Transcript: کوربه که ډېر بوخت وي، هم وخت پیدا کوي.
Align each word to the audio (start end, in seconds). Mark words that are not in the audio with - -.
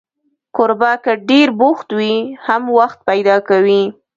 کوربه 0.55 0.91
که 1.03 1.13
ډېر 1.29 1.47
بوخت 1.59 1.87
وي، 1.97 2.15
هم 2.45 2.63
وخت 2.79 2.99
پیدا 3.09 3.35
کوي. 3.47 3.83